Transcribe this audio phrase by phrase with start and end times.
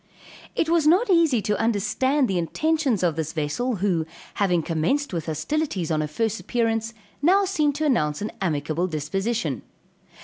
[0.55, 5.27] It was not easy to understand the intentions of this vessel, who, having commenced with
[5.27, 9.61] hostilities on her first appearance now seemed to announce an amicable disposition.